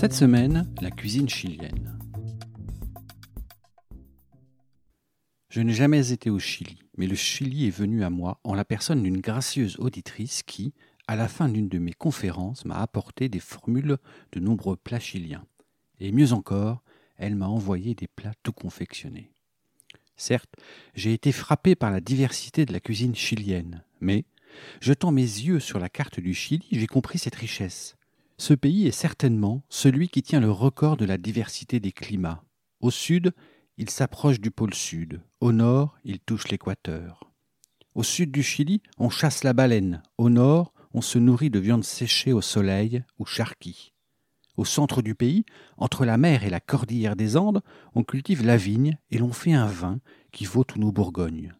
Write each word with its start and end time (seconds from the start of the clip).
Cette 0.00 0.14
semaine, 0.14 0.66
la 0.80 0.90
cuisine 0.90 1.28
chilienne. 1.28 1.98
Je 5.50 5.60
n'ai 5.60 5.74
jamais 5.74 6.10
été 6.10 6.30
au 6.30 6.38
Chili, 6.38 6.78
mais 6.96 7.06
le 7.06 7.14
Chili 7.14 7.66
est 7.66 7.76
venu 7.76 8.02
à 8.02 8.08
moi 8.08 8.40
en 8.42 8.54
la 8.54 8.64
personne 8.64 9.02
d'une 9.02 9.20
gracieuse 9.20 9.76
auditrice 9.78 10.42
qui, 10.42 10.72
à 11.06 11.16
la 11.16 11.28
fin 11.28 11.50
d'une 11.50 11.68
de 11.68 11.78
mes 11.78 11.92
conférences, 11.92 12.64
m'a 12.64 12.80
apporté 12.80 13.28
des 13.28 13.40
formules 13.40 13.98
de 14.32 14.40
nombreux 14.40 14.76
plats 14.76 15.00
chiliens. 15.00 15.44
Et 15.98 16.12
mieux 16.12 16.32
encore, 16.32 16.82
elle 17.18 17.34
m'a 17.34 17.48
envoyé 17.48 17.94
des 17.94 18.08
plats 18.08 18.32
tout 18.42 18.54
confectionnés. 18.54 19.30
Certes, 20.16 20.54
j'ai 20.94 21.12
été 21.12 21.30
frappé 21.30 21.74
par 21.74 21.90
la 21.90 22.00
diversité 22.00 22.64
de 22.64 22.72
la 22.72 22.80
cuisine 22.80 23.14
chilienne, 23.14 23.84
mais, 24.00 24.24
jetant 24.80 25.12
mes 25.12 25.20
yeux 25.20 25.60
sur 25.60 25.78
la 25.78 25.90
carte 25.90 26.20
du 26.20 26.32
Chili, 26.32 26.66
j'ai 26.72 26.86
compris 26.86 27.18
cette 27.18 27.34
richesse. 27.34 27.98
Ce 28.40 28.54
pays 28.54 28.86
est 28.86 28.90
certainement 28.90 29.62
celui 29.68 30.08
qui 30.08 30.22
tient 30.22 30.40
le 30.40 30.50
record 30.50 30.96
de 30.96 31.04
la 31.04 31.18
diversité 31.18 31.78
des 31.78 31.92
climats. 31.92 32.42
Au 32.80 32.90
sud, 32.90 33.34
il 33.76 33.90
s'approche 33.90 34.40
du 34.40 34.50
pôle 34.50 34.72
sud. 34.72 35.20
Au 35.42 35.52
nord, 35.52 35.98
il 36.04 36.20
touche 36.20 36.48
l'équateur. 36.48 37.30
Au 37.94 38.02
sud 38.02 38.32
du 38.32 38.42
Chili, 38.42 38.80
on 38.96 39.10
chasse 39.10 39.44
la 39.44 39.52
baleine. 39.52 40.02
Au 40.16 40.30
nord, 40.30 40.72
on 40.94 41.02
se 41.02 41.18
nourrit 41.18 41.50
de 41.50 41.58
viande 41.58 41.84
séchée 41.84 42.32
au 42.32 42.40
soleil 42.40 43.04
ou 43.18 43.26
charqui. 43.26 43.92
Au 44.56 44.64
centre 44.64 45.02
du 45.02 45.14
pays, 45.14 45.44
entre 45.76 46.06
la 46.06 46.16
mer 46.16 46.42
et 46.42 46.50
la 46.50 46.60
cordillère 46.60 47.16
des 47.16 47.36
Andes, 47.36 47.60
on 47.94 48.04
cultive 48.04 48.42
la 48.42 48.56
vigne 48.56 48.96
et 49.10 49.18
l'on 49.18 49.34
fait 49.34 49.52
un 49.52 49.66
vin 49.66 50.00
qui 50.32 50.46
vaut 50.46 50.64
tous 50.64 50.78
nos 50.78 50.92
Bourgognes. 50.92 51.52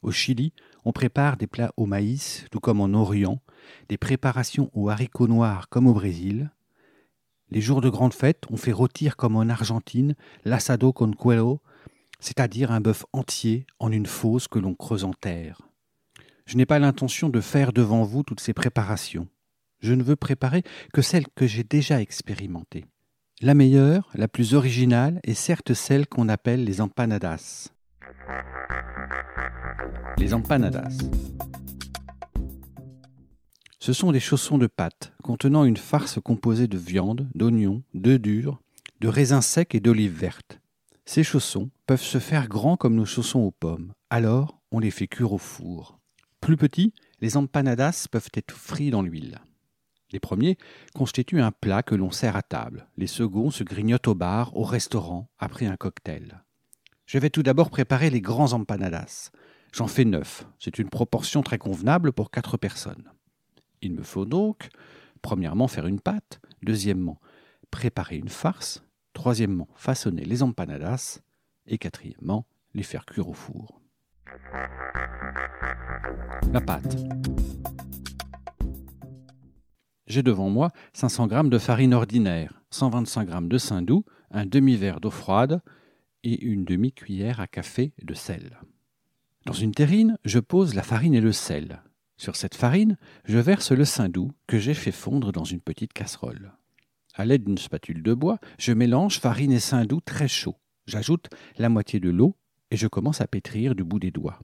Au 0.00 0.12
Chili, 0.12 0.54
on 0.86 0.92
prépare 0.92 1.36
des 1.36 1.46
plats 1.46 1.74
au 1.76 1.84
maïs, 1.84 2.46
tout 2.50 2.58
comme 2.58 2.80
en 2.80 2.94
Orient, 2.94 3.42
des 3.88 3.98
préparations 3.98 4.70
aux 4.74 4.88
haricots 4.88 5.28
noirs 5.28 5.68
comme 5.68 5.86
au 5.86 5.94
Brésil. 5.94 6.50
Les 7.50 7.60
jours 7.60 7.80
de 7.80 7.88
grande 7.88 8.14
fête, 8.14 8.44
on 8.50 8.56
fait 8.56 8.72
rôtir 8.72 9.16
comme 9.16 9.36
en 9.36 9.48
Argentine 9.48 10.14
l'assado 10.44 10.92
con 10.92 11.12
cuero, 11.12 11.60
c'est-à-dire 12.20 12.70
un 12.70 12.80
bœuf 12.80 13.04
entier 13.12 13.66
en 13.78 13.90
une 13.90 14.06
fosse 14.06 14.46
que 14.46 14.58
l'on 14.58 14.74
creuse 14.74 15.04
en 15.04 15.12
terre. 15.12 15.62
Je 16.46 16.56
n'ai 16.56 16.66
pas 16.66 16.78
l'intention 16.78 17.28
de 17.28 17.40
faire 17.40 17.72
devant 17.72 18.02
vous 18.02 18.22
toutes 18.22 18.40
ces 18.40 18.52
préparations. 18.52 19.28
Je 19.80 19.94
ne 19.94 20.02
veux 20.02 20.16
préparer 20.16 20.62
que 20.92 21.02
celles 21.02 21.28
que 21.34 21.46
j'ai 21.46 21.64
déjà 21.64 22.00
expérimentées. 22.00 22.86
La 23.40 23.54
meilleure, 23.54 24.10
la 24.14 24.28
plus 24.28 24.54
originale, 24.54 25.20
est 25.24 25.34
certes 25.34 25.72
celle 25.72 26.06
qu'on 26.06 26.28
appelle 26.28 26.64
les 26.64 26.80
empanadas. 26.80 27.70
Les 30.18 30.34
empanadas. 30.34 30.98
Ce 33.82 33.94
sont 33.94 34.12
des 34.12 34.20
chaussons 34.20 34.58
de 34.58 34.66
pâte 34.66 35.14
contenant 35.22 35.64
une 35.64 35.78
farce 35.78 36.20
composée 36.22 36.68
de 36.68 36.76
viande, 36.76 37.30
d'oignons, 37.34 37.82
d'œufs 37.94 38.20
durs, 38.20 38.60
de 39.00 39.08
raisins 39.08 39.40
secs 39.40 39.74
et 39.74 39.80
d'olives 39.80 40.12
vertes. 40.12 40.60
Ces 41.06 41.24
chaussons 41.24 41.70
peuvent 41.86 42.02
se 42.02 42.18
faire 42.18 42.46
grands 42.46 42.76
comme 42.76 42.94
nos 42.94 43.06
chaussons 43.06 43.40
aux 43.40 43.52
pommes. 43.52 43.94
Alors, 44.10 44.60
on 44.70 44.80
les 44.80 44.90
fait 44.90 45.06
cuire 45.06 45.32
au 45.32 45.38
four. 45.38 45.98
Plus 46.42 46.58
petits, 46.58 46.92
les 47.22 47.38
empanadas 47.38 48.06
peuvent 48.10 48.28
être 48.34 48.52
frits 48.52 48.90
dans 48.90 49.00
l'huile. 49.00 49.40
Les 50.12 50.20
premiers 50.20 50.58
constituent 50.94 51.40
un 51.40 51.50
plat 51.50 51.82
que 51.82 51.94
l'on 51.94 52.10
sert 52.10 52.36
à 52.36 52.42
table. 52.42 52.86
Les 52.98 53.06
seconds 53.06 53.50
se 53.50 53.64
grignotent 53.64 54.08
au 54.08 54.14
bar, 54.14 54.54
au 54.58 54.62
restaurant, 54.62 55.30
après 55.38 55.64
un 55.64 55.76
cocktail. 55.76 56.42
Je 57.06 57.16
vais 57.16 57.30
tout 57.30 57.42
d'abord 57.42 57.70
préparer 57.70 58.10
les 58.10 58.20
grands 58.20 58.52
empanadas. 58.52 59.30
J'en 59.72 59.86
fais 59.86 60.04
neuf. 60.04 60.46
C'est 60.58 60.78
une 60.78 60.90
proportion 60.90 61.42
très 61.42 61.58
convenable 61.58 62.12
pour 62.12 62.30
quatre 62.30 62.58
personnes. 62.58 63.10
Il 63.82 63.94
me 63.94 64.02
faut 64.02 64.26
donc, 64.26 64.68
premièrement, 65.22 65.68
faire 65.68 65.86
une 65.86 66.00
pâte, 66.00 66.40
deuxièmement, 66.62 67.20
préparer 67.70 68.16
une 68.16 68.28
farce, 68.28 68.82
troisièmement, 69.12 69.68
façonner 69.74 70.24
les 70.24 70.42
empanadas, 70.42 71.20
et 71.66 71.78
quatrièmement, 71.78 72.46
les 72.74 72.82
faire 72.82 73.06
cuire 73.06 73.28
au 73.28 73.32
four. 73.32 73.80
La 76.52 76.60
pâte. 76.60 76.96
J'ai 80.06 80.22
devant 80.22 80.50
moi 80.50 80.70
500 80.92 81.28
g 81.28 81.48
de 81.48 81.58
farine 81.58 81.94
ordinaire, 81.94 82.62
125 82.70 83.30
g 83.30 83.36
de 83.42 83.58
saindoux, 83.58 84.04
un 84.32 84.44
demi-verre 84.44 85.00
d'eau 85.00 85.10
froide 85.10 85.62
et 86.24 86.42
une 86.44 86.64
demi-cuillère 86.64 87.40
à 87.40 87.46
café 87.46 87.92
de 88.02 88.14
sel. 88.14 88.58
Dans 89.46 89.52
une 89.52 89.72
terrine, 89.72 90.18
je 90.24 90.38
pose 90.38 90.74
la 90.74 90.82
farine 90.82 91.14
et 91.14 91.20
le 91.20 91.32
sel. 91.32 91.82
Sur 92.20 92.36
cette 92.36 92.54
farine, 92.54 92.98
je 93.24 93.38
verse 93.38 93.72
le 93.72 93.86
saindoux 93.86 94.30
que 94.46 94.58
j'ai 94.58 94.74
fait 94.74 94.92
fondre 94.92 95.32
dans 95.32 95.44
une 95.44 95.62
petite 95.62 95.94
casserole. 95.94 96.52
À 97.14 97.24
l'aide 97.24 97.44
d'une 97.44 97.56
spatule 97.56 98.02
de 98.02 98.12
bois, 98.12 98.38
je 98.58 98.74
mélange 98.74 99.20
farine 99.20 99.52
et 99.52 99.58
saindoux 99.58 100.02
très 100.02 100.28
chaud. 100.28 100.56
J'ajoute 100.86 101.30
la 101.56 101.70
moitié 101.70 101.98
de 101.98 102.10
l'eau 102.10 102.36
et 102.70 102.76
je 102.76 102.88
commence 102.88 103.22
à 103.22 103.26
pétrir 103.26 103.74
du 103.74 103.84
bout 103.84 103.98
des 103.98 104.10
doigts. 104.10 104.38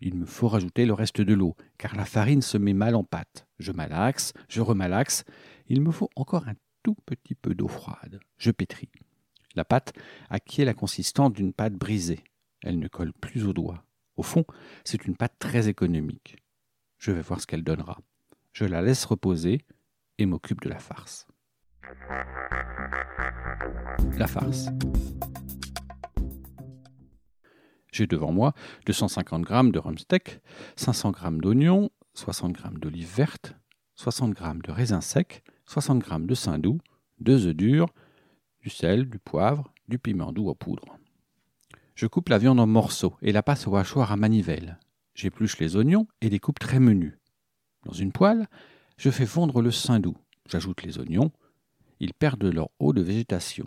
Il 0.00 0.16
me 0.16 0.26
faut 0.26 0.48
rajouter 0.48 0.86
le 0.86 0.92
reste 0.92 1.20
de 1.20 1.34
l'eau, 1.34 1.54
car 1.78 1.94
la 1.94 2.04
farine 2.04 2.42
se 2.42 2.58
met 2.58 2.72
mal 2.72 2.96
en 2.96 3.04
pâte. 3.04 3.46
Je 3.60 3.70
malaxe, 3.70 4.32
je 4.48 4.60
remalaxe. 4.60 5.22
Il 5.68 5.82
me 5.82 5.92
faut 5.92 6.10
encore 6.16 6.48
un 6.48 6.54
tout 6.82 6.96
petit 7.06 7.36
peu 7.36 7.54
d'eau 7.54 7.68
froide. 7.68 8.18
Je 8.38 8.50
pétris. 8.50 8.90
La 9.54 9.64
pâte 9.64 9.92
acquiert 10.30 10.66
la 10.66 10.74
consistance 10.74 11.32
d'une 11.32 11.52
pâte 11.52 11.74
brisée. 11.74 12.24
Elle 12.64 12.80
ne 12.80 12.88
colle 12.88 13.12
plus 13.12 13.46
aux 13.46 13.52
doigts. 13.52 13.84
Au 14.16 14.24
fond, 14.24 14.44
c'est 14.82 15.06
une 15.06 15.16
pâte 15.16 15.36
très 15.38 15.68
économique. 15.68 16.38
Je 17.04 17.12
vais 17.12 17.20
voir 17.20 17.38
ce 17.38 17.46
qu'elle 17.46 17.62
donnera. 17.62 17.98
Je 18.54 18.64
la 18.64 18.80
laisse 18.80 19.04
reposer 19.04 19.60
et 20.16 20.24
m'occupe 20.24 20.62
de 20.62 20.70
la 20.70 20.78
farce. 20.78 21.26
La 24.16 24.26
farce. 24.26 24.70
J'ai 27.92 28.06
devant 28.06 28.32
moi 28.32 28.54
250 28.86 29.46
g 29.46 29.70
de 29.70 29.78
rumsteak, 29.78 30.40
500 30.76 31.12
g 31.12 31.28
d'oignons, 31.42 31.90
60 32.14 32.56
g 32.56 32.62
d'olives 32.80 33.14
vertes, 33.14 33.54
60 33.96 34.38
g 34.38 34.44
de 34.64 34.72
raisins 34.72 35.02
secs, 35.02 35.42
60 35.66 36.02
g 36.02 36.10
de 36.20 36.34
saindoux, 36.34 36.80
deux 37.20 37.48
œufs 37.48 37.54
durs, 37.54 37.90
du 38.62 38.70
sel, 38.70 39.10
du 39.10 39.18
poivre, 39.18 39.74
du 39.88 39.98
piment 39.98 40.32
doux 40.32 40.48
à 40.48 40.54
poudre. 40.54 40.96
Je 41.96 42.06
coupe 42.06 42.30
la 42.30 42.38
viande 42.38 42.60
en 42.60 42.66
morceaux 42.66 43.14
et 43.20 43.32
la 43.32 43.42
passe 43.42 43.66
au 43.66 43.76
hachoir 43.76 44.10
à 44.10 44.16
manivelle. 44.16 44.78
J'épluche 45.14 45.58
les 45.58 45.76
oignons 45.76 46.06
et 46.20 46.28
les 46.28 46.40
coupe 46.40 46.58
très 46.58 46.80
menus. 46.80 47.14
Dans 47.84 47.92
une 47.92 48.12
poêle, 48.12 48.48
je 48.96 49.10
fais 49.10 49.26
fondre 49.26 49.62
le 49.62 49.70
saindoux. 49.70 50.16
J'ajoute 50.48 50.82
les 50.82 50.98
oignons. 50.98 51.32
Ils 52.00 52.14
perdent 52.14 52.44
leur 52.44 52.68
eau 52.78 52.92
de 52.92 53.02
végétation. 53.02 53.66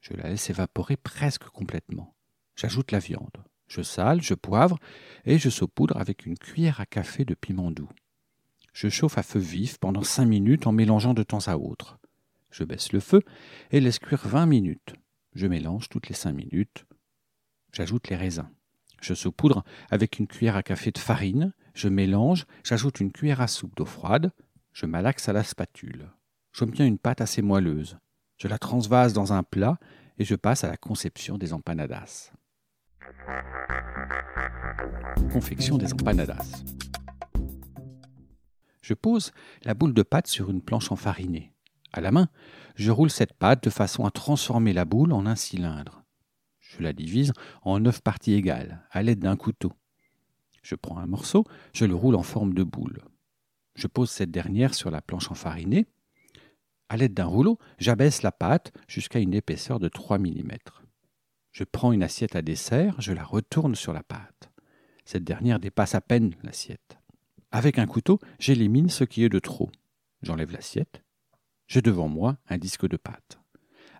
Je 0.00 0.14
la 0.14 0.28
laisse 0.28 0.50
évaporer 0.50 0.96
presque 0.96 1.44
complètement. 1.44 2.14
J'ajoute 2.56 2.90
la 2.90 2.98
viande. 2.98 3.44
Je 3.68 3.82
sale, 3.82 4.20
je 4.20 4.34
poivre 4.34 4.78
et 5.24 5.38
je 5.38 5.48
saupoudre 5.48 5.96
avec 5.96 6.26
une 6.26 6.36
cuillère 6.36 6.80
à 6.80 6.86
café 6.86 7.24
de 7.24 7.34
piment 7.34 7.70
doux. 7.70 7.88
Je 8.72 8.88
chauffe 8.88 9.18
à 9.18 9.22
feu 9.22 9.38
vif 9.38 9.78
pendant 9.78 10.02
cinq 10.02 10.26
minutes 10.26 10.66
en 10.66 10.72
mélangeant 10.72 11.14
de 11.14 11.22
temps 11.22 11.46
à 11.46 11.56
autre. 11.56 11.98
Je 12.50 12.64
baisse 12.64 12.92
le 12.92 13.00
feu 13.00 13.22
et 13.70 13.80
laisse 13.80 13.98
cuire 13.98 14.26
vingt 14.26 14.46
minutes. 14.46 14.94
Je 15.34 15.46
mélange 15.46 15.88
toutes 15.88 16.08
les 16.08 16.14
cinq 16.14 16.32
minutes. 16.32 16.84
J'ajoute 17.72 18.08
les 18.10 18.16
raisins. 18.16 18.50
Je 19.02 19.14
saupoudre 19.14 19.64
avec 19.90 20.20
une 20.20 20.28
cuillère 20.28 20.54
à 20.54 20.62
café 20.62 20.92
de 20.92 20.98
farine, 20.98 21.52
je 21.74 21.88
mélange, 21.88 22.46
j'ajoute 22.62 23.00
une 23.00 23.10
cuillère 23.10 23.40
à 23.40 23.48
soupe 23.48 23.74
d'eau 23.76 23.84
froide, 23.84 24.30
je 24.72 24.86
malaxe 24.86 25.28
à 25.28 25.32
la 25.32 25.42
spatule. 25.42 26.08
J'obtiens 26.52 26.86
une 26.86 26.98
pâte 26.98 27.20
assez 27.20 27.42
moelleuse. 27.42 27.98
Je 28.38 28.46
la 28.46 28.58
transvase 28.58 29.12
dans 29.12 29.32
un 29.32 29.42
plat 29.42 29.78
et 30.18 30.24
je 30.24 30.36
passe 30.36 30.62
à 30.62 30.68
la 30.68 30.76
conception 30.76 31.36
des 31.36 31.52
empanadas. 31.52 32.30
Confection 35.32 35.78
des 35.78 35.92
empanadas. 35.92 36.62
Je 38.82 38.94
pose 38.94 39.32
la 39.64 39.74
boule 39.74 39.94
de 39.94 40.02
pâte 40.02 40.28
sur 40.28 40.48
une 40.48 40.62
planche 40.62 40.92
enfarinée. 40.92 41.52
À 41.92 42.00
la 42.00 42.12
main, 42.12 42.28
je 42.76 42.92
roule 42.92 43.10
cette 43.10 43.34
pâte 43.34 43.64
de 43.64 43.70
façon 43.70 44.04
à 44.04 44.12
transformer 44.12 44.72
la 44.72 44.84
boule 44.84 45.12
en 45.12 45.26
un 45.26 45.36
cylindre. 45.36 46.01
Je 46.76 46.82
la 46.82 46.94
divise 46.94 47.32
en 47.62 47.80
neuf 47.80 48.00
parties 48.00 48.32
égales, 48.32 48.80
à 48.90 49.02
l'aide 49.02 49.18
d'un 49.18 49.36
couteau. 49.36 49.72
Je 50.62 50.74
prends 50.74 50.98
un 50.98 51.06
morceau, 51.06 51.44
je 51.74 51.84
le 51.84 51.94
roule 51.94 52.14
en 52.14 52.22
forme 52.22 52.54
de 52.54 52.62
boule. 52.62 53.02
Je 53.74 53.86
pose 53.86 54.10
cette 54.10 54.30
dernière 54.30 54.74
sur 54.74 54.90
la 54.90 55.02
planche 55.02 55.30
enfarinée. 55.30 55.86
À 56.88 56.96
l'aide 56.96 57.14
d'un 57.14 57.26
rouleau, 57.26 57.58
j'abaisse 57.78 58.22
la 58.22 58.32
pâte 58.32 58.72
jusqu'à 58.88 59.18
une 59.18 59.34
épaisseur 59.34 59.80
de 59.80 59.88
3 59.88 60.18
mm. 60.18 60.52
Je 61.50 61.64
prends 61.64 61.92
une 61.92 62.02
assiette 62.02 62.36
à 62.36 62.42
dessert, 62.42 62.98
je 63.00 63.12
la 63.12 63.24
retourne 63.24 63.74
sur 63.74 63.92
la 63.92 64.02
pâte. 64.02 64.50
Cette 65.04 65.24
dernière 65.24 65.58
dépasse 65.58 65.94
à 65.94 66.00
peine 66.00 66.34
l'assiette. 66.42 66.98
Avec 67.50 67.78
un 67.78 67.86
couteau, 67.86 68.18
j'élimine 68.38 68.88
ce 68.88 69.04
qui 69.04 69.24
est 69.24 69.28
de 69.28 69.38
trop. 69.38 69.70
J'enlève 70.22 70.52
l'assiette. 70.52 71.02
J'ai 71.66 71.82
devant 71.82 72.08
moi 72.08 72.38
un 72.48 72.56
disque 72.56 72.88
de 72.88 72.96
pâte. 72.96 73.38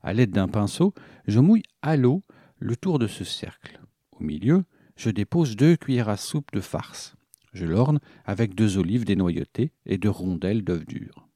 À 0.02 0.14
l'aide 0.14 0.30
d'un 0.30 0.48
pinceau, 0.48 0.94
je 1.26 1.40
mouille 1.40 1.62
à 1.82 1.96
l'eau 1.96 2.24
le 2.62 2.76
tour 2.76 2.98
de 2.98 3.08
ce 3.08 3.24
cercle. 3.24 3.80
Au 4.12 4.22
milieu, 4.22 4.64
je 4.96 5.10
dépose 5.10 5.56
deux 5.56 5.76
cuillères 5.76 6.08
à 6.08 6.16
soupe 6.16 6.52
de 6.52 6.60
farce. 6.60 7.16
Je 7.52 7.66
l'orne 7.66 7.98
avec 8.24 8.54
deux 8.54 8.78
olives 8.78 9.04
dénoyautées 9.04 9.72
et 9.84 9.98
deux 9.98 10.10
rondelles 10.10 10.62
d'œufs 10.62 10.86
durs. 10.86 11.28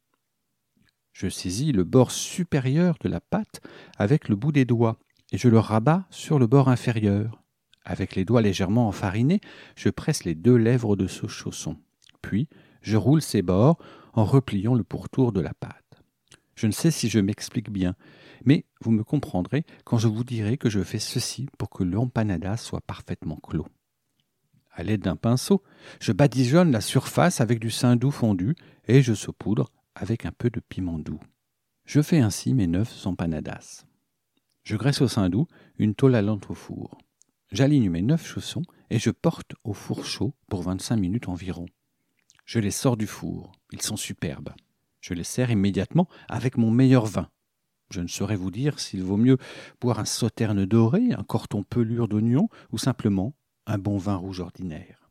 Je 1.13 1.29
saisis 1.29 1.73
le 1.73 1.85
bord 1.85 2.11
supérieur 2.13 2.97
de 3.01 3.09
la 3.09 3.21
pâte 3.21 3.61
avec 3.99 4.29
le 4.29 4.37
bout 4.37 4.53
des 4.53 4.65
doigts 4.65 4.99
et 5.33 5.39
je 5.39 5.49
le 5.49 5.59
rabats 5.59 6.07
sur 6.11 6.39
le 6.39 6.47
bord 6.47 6.69
inférieur. 6.69 7.43
Avec 7.85 8.15
les 8.15 8.25
doigts 8.25 8.43
légèrement 8.43 8.87
enfarinés, 8.87 9.41
je 9.75 9.89
presse 9.89 10.25
les 10.25 10.35
deux 10.35 10.57
lèvres 10.57 10.95
de 10.95 11.07
ce 11.07 11.27
chausson. 11.27 11.77
Puis, 12.23 12.49
je 12.83 12.97
roule 12.97 13.23
ces 13.23 13.43
bords 13.43 13.79
en 14.13 14.25
repliant 14.25 14.75
le 14.75 14.85
pourtour 14.85 15.33
de 15.33 15.41
la 15.41 15.55
pâte. 15.55 15.86
Je 16.57 16.67
ne 16.67 16.73
sais 16.73 16.91
si 16.91 17.09
je 17.09 17.19
m'explique 17.19 17.71
bien, 17.71 17.95
mais 18.45 18.65
vous 18.81 18.91
me 18.91 19.05
comprendrez 19.05 19.65
quand 19.85 19.99
je 19.99 20.09
vous 20.09 20.25
dirai 20.25 20.57
que 20.57 20.71
je 20.71 20.83
fais 20.83 20.99
ceci 20.99 21.49
pour 21.59 21.71
que 21.71 21.85
l'empanada 21.85 22.57
soit 22.57 22.81
parfaitement 22.81 23.37
clos. 23.37 23.69
À 24.73 24.83
l'aide 24.83 25.03
d'un 25.03 25.17
pinceau, 25.17 25.63
je 26.01 26.13
badigeonne 26.13 26.71
la 26.71 26.81
surface 26.81 27.41
avec 27.41 27.61
du 27.61 27.71
doux 27.97 28.11
fondu 28.11 28.57
et 28.89 29.03
je 29.03 29.15
saupoudre 29.15 29.71
avec 29.95 30.27
un 30.27 30.33
peu 30.33 30.51
de 30.51 30.61
piment 30.61 30.99
doux. 30.99 31.21
Je 31.85 32.03
fais 32.03 32.21
ainsi 32.21 32.53
mes 32.53 32.67
neuf 32.67 33.07
empanadas. 33.07 33.85
Je 34.65 34.77
graisse 34.77 35.01
au 35.01 35.29
doux 35.29 35.47
une 35.79 35.95
tôle 35.95 36.15
allante 36.15 36.51
au 36.51 36.55
four. 36.55 36.99
J'aligne 37.53 37.91
mes 37.91 38.03
neuf 38.03 38.27
chaussons 38.27 38.65
et 38.91 38.99
je 38.99 39.11
porte 39.11 39.55
au 39.63 39.73
four 39.73 40.05
chaud 40.05 40.35
pour 40.49 40.63
25 40.63 40.97
minutes 40.97 41.29
environ. 41.29 41.67
Je 42.45 42.59
les 42.59 42.71
sors 42.71 42.97
du 42.97 43.07
four. 43.07 43.53
Ils 43.73 43.83
sont 43.83 43.97
superbes. 43.97 44.51
Je 45.07 45.15
les 45.15 45.23
sers 45.23 45.53
immédiatement 45.53 46.09
avec 46.29 46.59
mon 46.59 46.73
meilleur 46.73 47.07
vin. 47.07 47.29
Je 47.91 48.01
ne 48.01 48.09
saurais 48.09 48.35
vous 48.35 48.51
dire 48.51 48.81
s'il 48.81 49.05
vaut 49.05 49.17
mieux 49.17 49.39
boire 49.81 50.01
un 50.01 50.05
sauterne 50.05 50.67
doré, 50.67 51.13
un 51.17 51.23
corton 51.23 51.63
pelure 51.63 52.09
d'oignon 52.09 52.49
ou 52.73 52.79
simplement 52.79 53.33
un 53.69 53.79
bon 53.79 53.99
vin 53.99 54.17
rouge 54.17 54.41
ordinaire. 54.41 55.09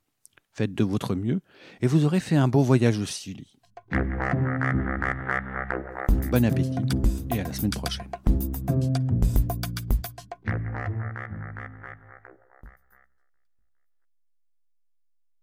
Faites 0.52 0.76
de 0.76 0.84
votre 0.84 1.16
mieux 1.16 1.40
et 1.80 1.88
vous 1.88 2.04
aurez 2.04 2.20
fait 2.20 2.36
un 2.36 2.50
beau 2.50 2.62
voyage 2.62 3.00
au 3.00 3.06
Chili. 3.06 3.58
Bon 6.30 6.44
appétit 6.44 6.78
et 7.34 7.40
à 7.40 7.44
la 7.44 7.54
semaine 7.54 7.72
prochaine. 7.72 8.12